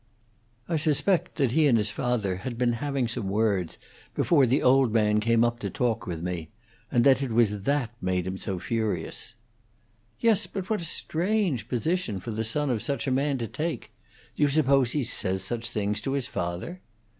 "I 0.67 0.77
suspect 0.77 1.35
that 1.35 1.51
he 1.51 1.67
and 1.67 1.77
his 1.77 1.91
father 1.91 2.37
had 2.37 2.57
been 2.57 2.73
having 2.73 3.07
some 3.07 3.29
words 3.29 3.77
before 4.15 4.47
the 4.47 4.63
old 4.63 4.91
man 4.91 5.19
came 5.19 5.43
up 5.43 5.59
to 5.59 5.69
talk 5.69 6.07
with 6.07 6.23
me, 6.23 6.49
and 6.91 7.03
that 7.03 7.21
it 7.21 7.29
was 7.31 7.65
that 7.65 7.91
made 8.01 8.25
him 8.25 8.35
so 8.35 8.57
furious." 8.57 9.35
"Yes, 10.19 10.47
but 10.47 10.71
what 10.71 10.81
a 10.81 10.85
strange 10.85 11.67
position 11.67 12.19
for 12.19 12.31
the 12.31 12.43
son 12.43 12.71
of 12.71 12.81
such 12.81 13.05
a 13.05 13.11
man 13.11 13.37
to 13.37 13.47
take! 13.47 13.91
Do 14.35 14.41
you 14.41 14.49
suppose 14.49 14.93
he 14.93 15.03
says 15.03 15.43
such 15.43 15.69
things 15.69 16.01
to 16.01 16.13
his 16.13 16.25
father?" 16.25 16.81